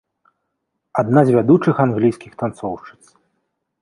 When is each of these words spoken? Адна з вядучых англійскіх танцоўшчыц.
Адна 1.01 1.21
з 1.27 1.37
вядучых 1.37 1.75
англійскіх 1.85 2.31
танцоўшчыц. 2.43 3.03